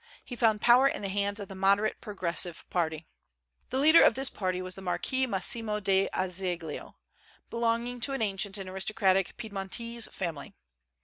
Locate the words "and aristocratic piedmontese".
8.57-10.07